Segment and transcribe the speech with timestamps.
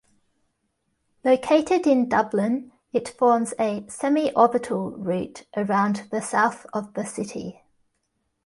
[1.23, 7.61] Located in Dublin, it forms a "semi-orbital" route around the south of the city.